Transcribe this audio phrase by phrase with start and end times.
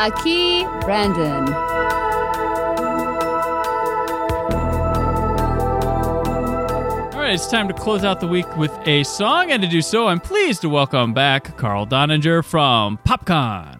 [0.00, 1.52] Aki Brandon.
[7.12, 9.82] All right, it's time to close out the week with a song, and to do
[9.82, 13.79] so, I'm pleased to welcome back Carl Doninger from PopCon.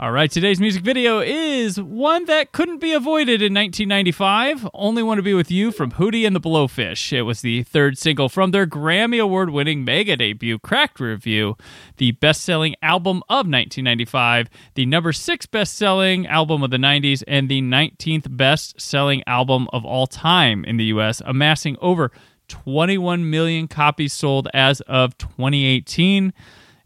[0.00, 4.68] All right, today's music video is one that couldn't be avoided in 1995.
[4.72, 7.12] Only Wanna Be With You from Hootie and the Blowfish.
[7.12, 11.56] It was the third single from their Grammy Award winning mega debut, Cracked Rear View,
[11.96, 17.24] the best selling album of 1995, the number six best selling album of the 90s,
[17.26, 22.12] and the 19th best selling album of all time in the US, amassing over
[22.46, 26.32] 21 million copies sold as of 2018.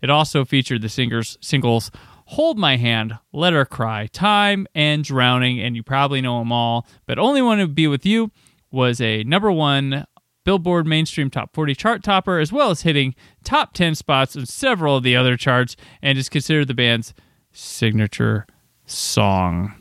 [0.00, 1.90] It also featured the singer's singles
[2.26, 6.86] Hold My Hand, Let Her Cry, Time, and Drowning, and you probably know them all,
[7.06, 8.30] but Only Wanna Be With You
[8.70, 10.06] was a number one
[10.44, 14.96] Billboard mainstream top 40 chart topper, as well as hitting top 10 spots in several
[14.96, 17.14] of the other charts, and is considered the band's
[17.52, 18.46] signature
[18.86, 19.74] song.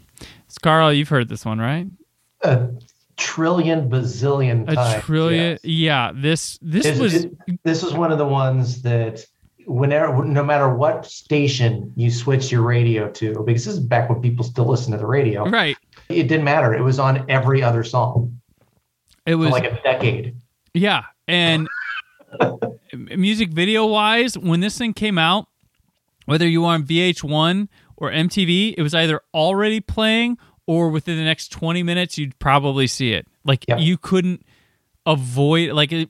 [0.62, 1.88] Carl, you've heard this one, right?
[2.44, 2.68] A
[3.18, 5.52] trillion bazillion A trillion.
[5.54, 5.60] yes.
[5.64, 9.26] Yeah, this this This- was it- this is one of the ones that
[9.66, 14.22] whenever no matter what station you switch your radio to because this is back when
[14.22, 15.78] people still listen to the radio right.
[16.10, 18.40] it didn't matter it was on every other song
[19.26, 20.36] It was like a decade
[20.74, 21.68] Yeah, and
[22.94, 25.48] music video wise, when this thing came out,
[26.26, 31.24] whether you were on VH1 or MTV, it was either already playing or within the
[31.24, 33.28] next 20 minutes you'd probably see it.
[33.44, 33.78] Like Yeah.
[33.78, 34.46] you couldn't
[35.06, 36.10] avoid like it,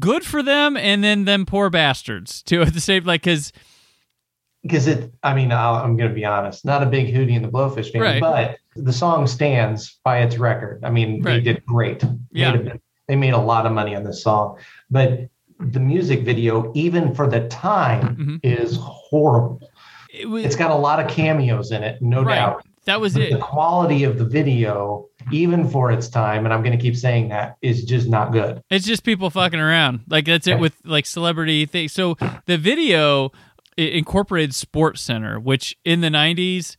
[0.00, 3.52] good for them and then them poor bastards too at the same like cuz
[4.62, 7.44] because it i mean I'll, i'm going to be honest not a big hootie and
[7.44, 8.20] the blowfish fan Right.
[8.20, 12.52] but the song stands by its record i mean they did great Yeah.
[12.52, 14.58] Made a- they made a lot of money on this song
[14.90, 15.28] but
[15.60, 18.40] the music video even for the time Mhm.
[18.42, 19.70] is horrible
[20.12, 22.34] it was it's got a lot of cameos in it no right.
[22.36, 23.32] doubt That was But it.
[23.32, 27.28] the quality of the video even for its time and i'm going to keep saying
[27.28, 30.00] that is just not good It's just people fucking around.
[30.08, 31.92] Like that's it with like celebrity things.
[31.92, 33.30] So the video
[33.76, 36.76] incorporated Sports Center, which in the '90s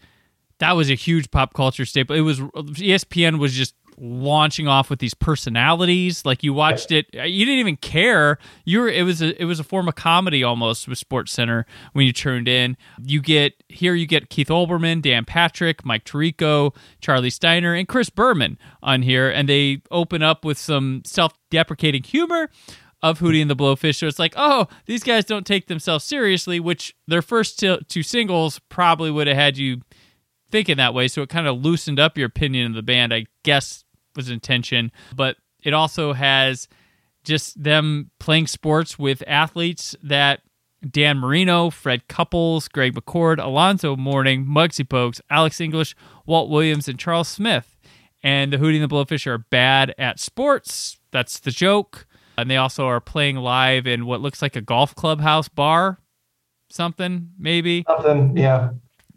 [0.59, 2.15] that was a huge pop culture staple.
[2.15, 6.25] It was ESPN was just launching off with these personalities.
[6.25, 8.37] Like you watched it, uh, you didn't even care.
[8.63, 11.65] You were it was a it was a form of comedy almost with Sports Center
[11.93, 12.77] when you turned in.
[13.01, 18.09] You get here you get Keith Olbermann, Dan Patrick, Mike Tirico, Charlie Steiner, and Chris
[18.09, 22.49] Berman on here, and they open up with some self-deprecating humor
[23.01, 23.97] of Hootie and the Blowfish.
[23.97, 28.59] So it's like, oh, these guys don't take themselves seriously, which their first two singles
[28.67, 29.81] probably would have had you
[30.51, 31.07] thinking that way.
[31.07, 33.84] So it kind of loosened up your opinion of the band, I guess
[34.15, 34.91] was intention.
[35.15, 36.67] But it also has
[37.23, 40.41] just them playing sports with athletes that
[40.89, 45.95] Dan Marino, Fred Couples, Greg McCord, Alonzo Mourning, Muggsy Bogues, Alex English,
[46.25, 47.75] Walt Williams, and Charles Smith.
[48.23, 50.99] And the Hootie and the Blowfish are bad at sports.
[51.11, 52.07] That's the joke.
[52.37, 55.99] And they also are playing live in what looks like a golf clubhouse bar,
[56.69, 57.85] something maybe.
[57.87, 58.71] something yeah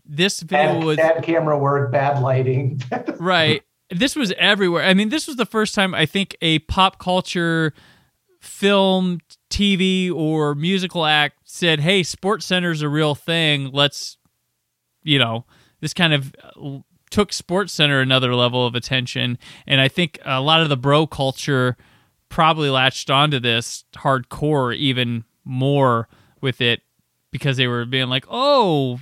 [0.05, 2.81] This video bad, was bad camera work bad lighting
[3.19, 3.63] right.
[3.91, 4.85] This was everywhere.
[4.85, 7.73] I mean, this was the first time I think a pop culture
[8.41, 13.71] film, TV, or musical act said, "Hey, Sports Center's a real thing.
[13.73, 14.19] Let's,
[15.03, 15.47] you know,
[15.81, 16.79] this kind of uh,
[17.11, 21.07] took Sports Center another level of attention." And I think a lot of the bro
[21.07, 21.77] culture
[22.29, 26.09] probably latched onto this hardcore even more
[26.43, 26.83] with it
[27.31, 29.01] because they were being like, "Oh,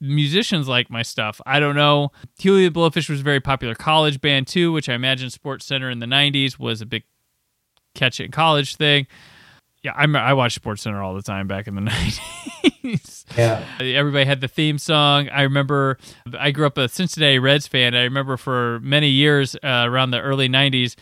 [0.00, 1.40] musicians like my stuff.
[1.46, 2.10] I don't know.
[2.38, 5.90] Huey the Blowfish was a very popular college band too, which I imagine Sports Center
[5.90, 7.04] in the '90s was a big
[7.94, 9.06] catch it in college thing.
[9.82, 13.24] Yeah, I I watched Sports Center all the time back in the '90s.
[13.36, 15.28] yeah Everybody had the theme song.
[15.28, 15.98] I remember
[16.38, 17.94] I grew up a Cincinnati Reds fan.
[17.94, 20.96] I remember for many years uh, around the early '90s,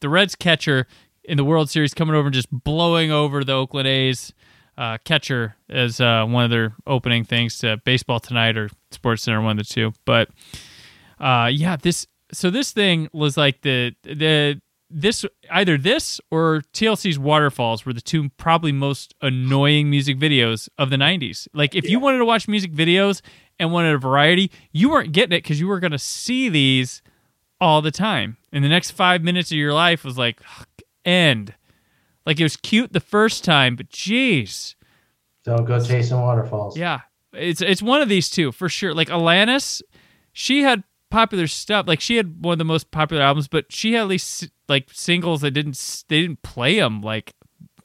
[0.00, 0.86] the Reds catcher
[1.24, 4.32] in the World Series coming over and just blowing over the Oakland A's
[4.80, 9.42] uh, catcher as uh, one of their opening things to Baseball Tonight or Sports Center,
[9.42, 9.92] one of the two.
[10.06, 10.30] But
[11.20, 17.18] uh, yeah, this so this thing was like the the this either this or TLC's
[17.18, 21.46] Waterfalls were the two probably most annoying music videos of the 90s.
[21.52, 23.20] Like if you wanted to watch music videos
[23.58, 27.02] and wanted a variety, you weren't getting it cuz you were going to see these
[27.60, 28.38] all the time.
[28.50, 30.40] And the next 5 minutes of your life was like
[31.04, 31.54] end.
[32.30, 34.76] Like it was cute the first time, but jeez.
[35.42, 36.76] Don't go chasing waterfalls.
[36.76, 37.00] Yeah.
[37.32, 38.94] It's it's one of these two for sure.
[38.94, 39.82] Like Alanis,
[40.32, 41.88] she had popular stuff.
[41.88, 44.90] Like she had one of the most popular albums, but she had at least like
[44.92, 47.34] singles that didn't they didn't play them like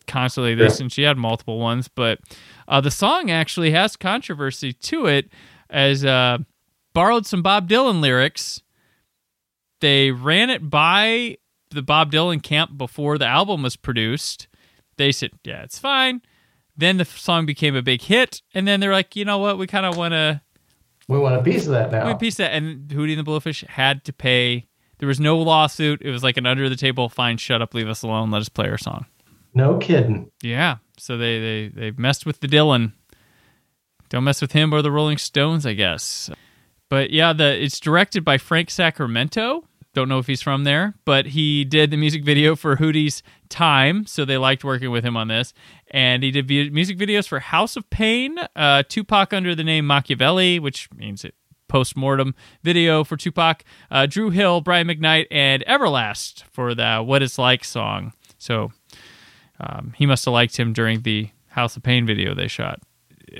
[0.06, 0.54] constantly.
[0.54, 2.20] This and she had multiple ones, but
[2.68, 5.28] uh, the song actually has controversy to it
[5.72, 6.38] as uh,
[6.94, 8.62] borrowed some Bob Dylan lyrics.
[9.82, 11.38] They ran it by
[11.76, 14.48] the Bob Dylan camp before the album was produced.
[14.98, 16.22] They said, "Yeah, it's fine."
[16.78, 19.58] Then the song became a big hit, and then they're like, "You know what?
[19.58, 20.42] We kind of want to."
[21.08, 22.00] We want a piece of that now.
[22.00, 24.68] We want a piece of that, and Hootie and the Blowfish had to pay.
[24.98, 26.02] There was no lawsuit.
[26.02, 27.38] It was like an under the table fine.
[27.38, 28.32] Shut up, leave us alone.
[28.32, 29.06] Let us play our song.
[29.54, 30.32] No kidding.
[30.42, 30.78] Yeah.
[30.98, 32.94] So they they they messed with the Dylan.
[34.10, 36.30] Don't mess with him or the Rolling Stones, I guess.
[36.90, 39.64] But yeah, the it's directed by Frank Sacramento.
[39.96, 44.06] Don't know if he's from there, but he did the music video for Hootie's Time,
[44.06, 45.54] so they liked working with him on this.
[45.90, 50.60] And he did music videos for House of Pain, uh, Tupac under the name Makaveli,
[50.60, 51.34] which means it
[51.70, 57.24] post mortem video for Tupac, uh, Dru Hill, Brian McKnight, and Everlast for the What
[57.24, 58.12] It's Like song.
[58.38, 58.74] So
[59.62, 62.82] um, he must have liked him during the House of Pain video they shot.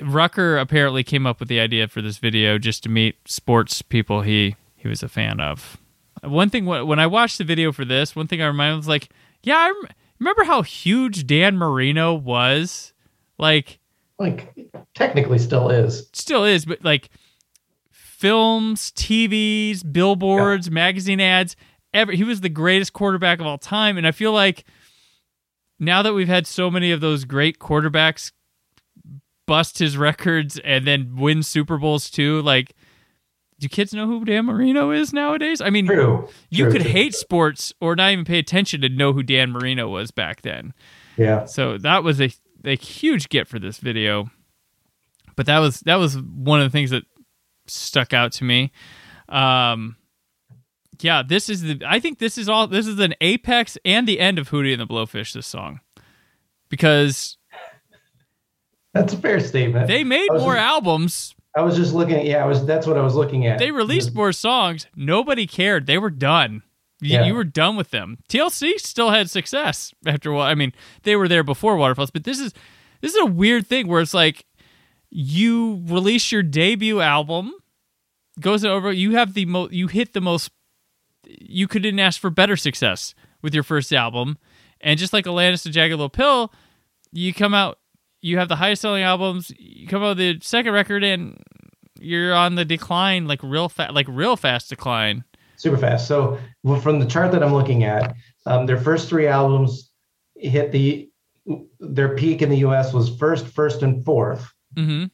[0.02, 4.22] Rucker apparently came up with the idea for this video just to meet sports people
[4.22, 5.76] he he was a fan of.
[6.26, 9.08] One thing when I watched the video for this, one thing I remember was like,
[9.42, 9.82] yeah, I
[10.18, 12.92] remember how huge Dan Marino was.
[13.38, 13.78] Like,
[14.18, 14.54] like
[14.94, 17.10] technically still is, still is, but like
[17.90, 20.72] films, TVs, billboards, yeah.
[20.72, 21.54] magazine ads.
[21.92, 24.64] Ever he was the greatest quarterback of all time, and I feel like
[25.78, 28.32] now that we've had so many of those great quarterbacks
[29.46, 32.74] bust his records and then win Super Bowls too, like
[33.58, 35.60] do kids know who Dan Marino is nowadays?
[35.60, 36.90] I mean, true, you true, could true.
[36.90, 40.74] hate sports or not even pay attention to know who Dan Marino was back then.
[41.16, 41.46] Yeah.
[41.46, 42.30] So that was a
[42.64, 44.30] a huge get for this video.
[45.36, 47.04] But that was that was one of the things that
[47.66, 48.72] stuck out to me.
[49.28, 49.96] Um
[51.00, 54.20] yeah, this is the I think this is all this is an apex and the
[54.20, 55.80] end of Hootie and the Blowfish this song.
[56.68, 57.38] Because
[58.92, 59.88] that's a fair statement.
[59.88, 61.35] They made more just, albums.
[61.56, 63.58] I was just looking at yeah, I was that's what I was looking at.
[63.58, 64.86] They released more songs.
[64.94, 65.86] Nobody cared.
[65.86, 66.62] They were done.
[67.00, 67.24] You, yeah.
[67.24, 68.18] you were done with them.
[68.28, 70.72] TLC still had success after what I mean,
[71.02, 72.52] they were there before Waterfalls, but this is
[73.00, 74.44] this is a weird thing where it's like
[75.10, 77.54] you release your debut album,
[78.38, 80.50] goes over, you have the most you hit the most
[81.26, 84.36] you couldn't ask for better success with your first album.
[84.82, 86.52] And just like Alanis and Jagged Little Pill,
[87.12, 87.78] you come out,
[88.26, 89.52] you have the highest selling albums.
[89.56, 91.40] You come out with the second record, and
[92.00, 95.22] you're on the decline, like real fast, like real fast decline.
[95.54, 96.08] Super fast.
[96.08, 99.90] So well, from the chart that I'm looking at, um, their first three albums
[100.34, 101.08] hit the
[101.78, 102.92] their peak in the U.S.
[102.92, 105.04] was first, first, and 4th mm-hmm.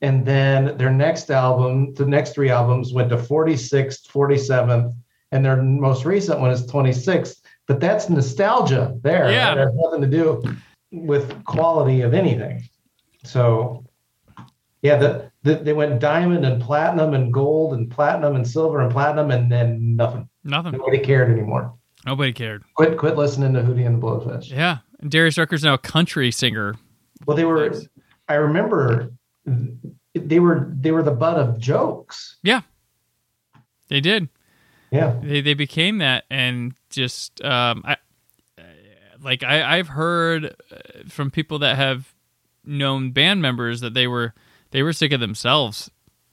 [0.00, 4.94] And then their next album, the next three albums went to 46th, 47th,
[5.32, 7.40] and their most recent one is 26th.
[7.66, 9.32] But that's nostalgia there.
[9.32, 9.52] Yeah.
[9.52, 10.56] It has nothing to do
[10.90, 12.68] with quality of anything.
[13.24, 13.84] So,
[14.82, 18.90] yeah, the, the, they went diamond and platinum and gold and platinum and silver and
[18.90, 20.28] platinum and then nothing.
[20.44, 20.72] Nothing.
[20.72, 21.74] Nobody cared anymore.
[22.06, 22.62] Nobody cared.
[22.74, 24.50] Quit quit listening to Hootie and the Blowfish.
[24.50, 24.78] Yeah.
[25.00, 26.76] And Darius Rucker's now a country singer.
[27.26, 27.74] Well, they were
[28.28, 29.12] I remember
[30.14, 32.38] they were they were the butt of jokes.
[32.42, 32.62] Yeah.
[33.88, 34.28] They did.
[34.90, 35.18] Yeah.
[35.22, 37.96] They they became that and just um I
[39.22, 40.76] like I I've heard uh,
[41.08, 42.14] from people that have
[42.64, 44.34] known band members that they were
[44.70, 45.90] they were sick of themselves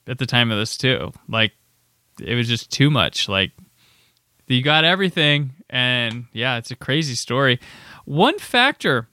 [0.07, 1.11] at the time of this too.
[1.27, 1.53] Like
[2.19, 3.27] it was just too much.
[3.29, 3.51] Like
[4.47, 7.59] you got everything and yeah, it's a crazy story.
[8.05, 9.07] One factor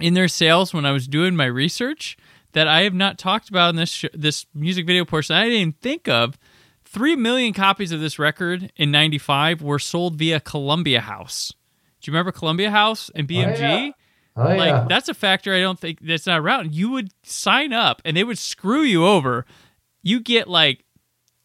[0.00, 2.16] in their sales when I was doing my research
[2.52, 5.58] that I have not talked about in this sh- this music video portion I didn't
[5.58, 6.38] even think of
[6.84, 11.52] 3 million copies of this record in 95 were sold via Columbia House.
[12.06, 13.58] Do you remember Columbia House and BMG?
[13.58, 13.90] Oh, yeah.
[14.36, 14.86] Oh, like yeah.
[14.88, 16.72] that's a factor I don't think that's not around.
[16.72, 19.44] You would sign up and they would screw you over.
[20.04, 20.84] You get like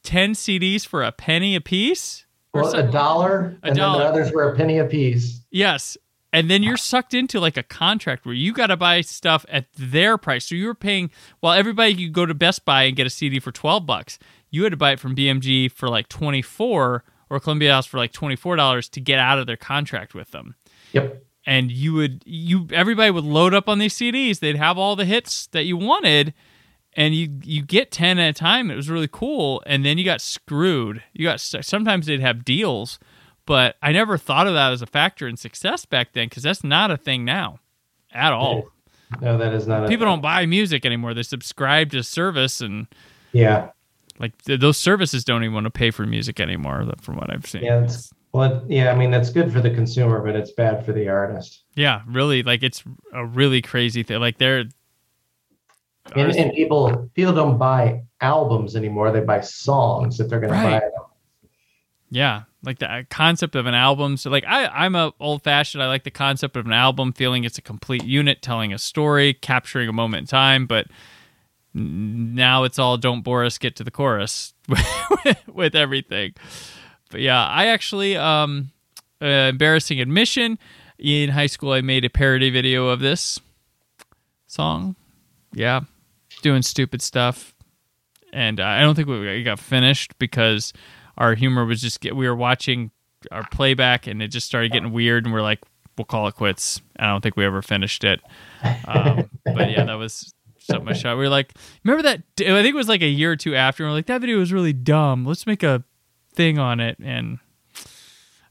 [0.04, 2.28] 10 CDs for a penny a piece.
[2.54, 4.04] or Well, a dollar, A and dollar.
[4.04, 5.42] then the others were a penny a piece.
[5.50, 5.98] Yes.
[6.32, 9.66] And then you're sucked into like a contract where you got to buy stuff at
[9.76, 10.46] their price.
[10.46, 13.40] So you were paying, while everybody could go to Best Buy and get a CD
[13.40, 14.20] for 12 bucks,
[14.52, 18.12] you had to buy it from BMG for like 24 or Columbia asked for like
[18.12, 20.56] twenty four dollars to get out of their contract with them.
[20.92, 21.24] Yep.
[21.46, 24.40] And you would you everybody would load up on these CDs.
[24.40, 26.34] They'd have all the hits that you wanted,
[26.94, 28.70] and you you get ten at a time.
[28.70, 29.64] It was really cool.
[29.66, 31.02] And then you got screwed.
[31.14, 33.00] You got sometimes they'd have deals,
[33.46, 36.64] but I never thought of that as a factor in success back then because that's
[36.66, 37.60] not a thing now,
[38.12, 38.68] at all.
[39.22, 39.90] No, that is not.
[39.90, 41.14] People don't buy music anymore.
[41.14, 42.88] They subscribe to service and
[43.32, 43.70] Yeah.
[44.22, 47.46] Like th- those services don't even want to pay for music anymore from what i've
[47.46, 47.84] seen Yeah.
[47.84, 48.94] It's, well, yeah.
[48.94, 51.64] I mean, that's good for the consumer, but it's bad for the artist.
[51.76, 52.82] yeah really like it's
[53.14, 54.64] a really crazy thing like they're
[56.16, 59.12] And, and people people don't buy albums anymore.
[59.12, 60.64] They buy songs if they're going Right.
[60.64, 61.06] to buy them.
[62.10, 65.82] yeah like the uh, concept of an album so like i i'm a old fashioned
[65.84, 69.34] i like the concept of an album feeling it's a complete unit telling a story
[69.34, 70.86] capturing a moment in time but
[71.74, 74.54] now it's all don't bore us get to the chorus
[75.48, 76.34] with everything.
[77.10, 78.72] But yeah i actually um
[79.22, 80.58] uh, embarrassing admission.
[80.98, 83.40] In high school i made a parody video of this
[84.48, 84.96] song.
[85.54, 85.82] Yeah
[86.42, 87.54] doing stupid stuff.
[88.34, 90.74] And uh, i don't think we got finished because
[91.18, 92.92] our humor was just get, we were watching
[93.32, 95.60] our playback and it just started getting weird and we're like
[95.98, 96.82] we'll call it quits.
[96.98, 98.22] I don't think we ever finished it.
[98.86, 100.34] Um, but yeah that was
[100.72, 103.32] something I shot we were like remember that i think it was like a year
[103.32, 105.84] or two after and we're like that video was really dumb let's make a
[106.34, 107.40] thing on it and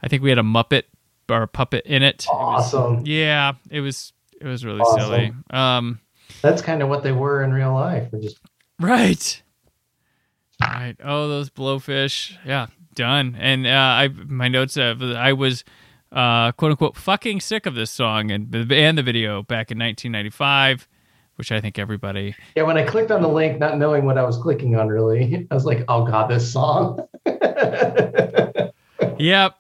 [0.03, 0.85] i think we had a muppet
[1.29, 3.03] or a puppet in it, It was- Awesome.
[3.07, 5.01] yeah it was it was really Awesome.
[5.01, 6.01] silly um
[6.43, 8.11] That's kind of what they were in real life.
[8.11, 8.39] They're just
[8.81, 9.43] Right.
[10.61, 10.97] Right.
[11.03, 12.37] Oh, those blowfish.
[12.47, 13.37] Yeah, done.
[13.39, 15.65] And uh, I my notes have I was
[16.13, 20.89] uh, quote unquote fucking sick of this song and and the video back in 1995,
[21.41, 22.35] which I think everybody.
[22.55, 22.63] yeah.
[22.65, 25.55] When I clicked on the link, not knowing what I was clicking on, really, I
[25.55, 27.01] was like, "Oh God, this song."
[29.19, 29.55] Yep.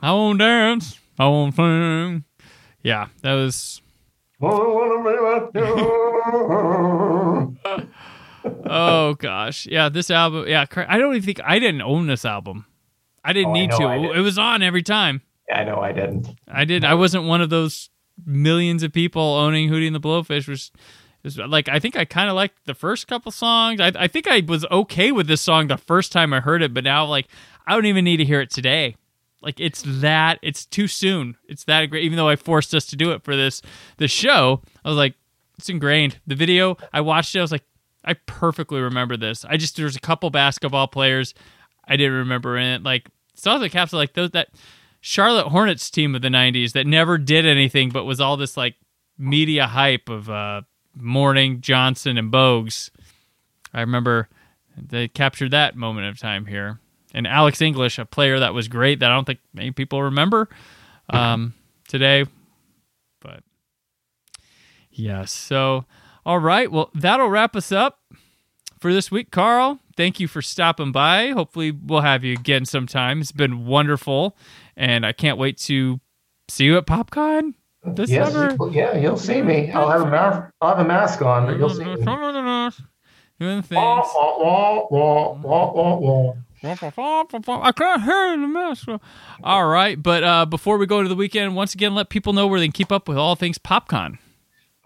[0.00, 0.98] I won't dance.
[1.18, 2.24] I won't sing.
[2.82, 3.82] Yeah, that was.
[8.68, 9.66] Oh gosh.
[9.66, 10.46] Yeah, this album.
[10.48, 12.64] Yeah, I don't even think I didn't own this album.
[13.24, 13.86] I didn't Oh, need know to.
[13.86, 14.16] I did.
[14.16, 15.20] It was on every time.
[15.52, 16.28] I know I didn't.
[16.48, 16.84] I did.
[16.84, 17.90] I wasn't one of those
[18.24, 20.46] millions of people owning Hootie and the Blowfish.
[20.48, 20.70] Was
[21.34, 23.80] like I think I kind of liked the first couple songs.
[23.80, 26.72] I, I think I was okay with this song the first time I heard it,
[26.72, 27.26] but now like
[27.66, 28.96] I don't even need to hear it today.
[29.42, 31.36] Like it's that it's too soon.
[31.48, 32.04] It's that great.
[32.04, 33.62] Even though I forced us to do it for this
[33.96, 35.14] this show, I was like,
[35.58, 36.20] it's ingrained.
[36.26, 37.64] The video I watched it, I was like,
[38.04, 39.44] I perfectly remember this.
[39.44, 41.34] I just there's a couple basketball players
[41.86, 42.82] I didn't remember in it.
[42.82, 43.08] Like
[43.44, 44.48] of the caps like those that
[45.00, 48.76] Charlotte Hornets team of the '90s that never did anything but was all this like
[49.18, 50.62] media hype of uh,
[50.96, 52.90] Mourning, Johnson, and Bogues.
[53.72, 54.28] I remember
[54.76, 56.80] they captured that moment of time here.
[57.14, 60.48] And Alex English, a player that was great that I don't think many people remember
[61.08, 61.54] um,
[61.88, 62.24] today.
[63.20, 63.42] But
[64.90, 65.84] yes, so
[66.24, 68.00] all right, well that'll wrap us up
[68.80, 69.80] for this week, Carl.
[69.96, 71.28] Thank you for stopping by.
[71.30, 73.20] Hopefully, we'll have you again sometime.
[73.20, 74.36] It's been wonderful,
[74.76, 76.00] and I can't wait to
[76.48, 77.54] see you at PopCon
[77.94, 79.70] this yes, you- yeah, you'll see me.
[79.72, 80.50] I'll have a mask.
[80.60, 82.02] I'll have a mask on, but you'll see me.
[83.38, 83.70] Doing things.
[83.82, 86.32] Wah, wah, wah.
[87.62, 88.88] I can't hear the mask.
[89.44, 92.46] All right, but uh, before we go to the weekend, once again, let people know
[92.46, 94.18] where they can keep up with all things PopCon.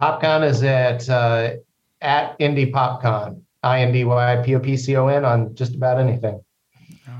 [0.00, 1.52] PopCon is at uh,
[2.00, 3.42] at Indy PopCon.
[3.62, 6.40] I N D Y P O P C O N on just about anything.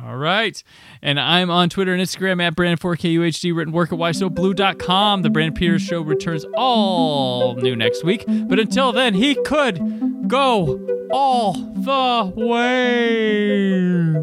[0.05, 0.63] All right.
[1.03, 5.23] And I'm on Twitter and Instagram at Brandon4KUHD, written work at WhySoBlue.com.
[5.23, 8.25] The Brandon Peters Show returns all new next week.
[8.27, 14.15] But until then, he could go all the way.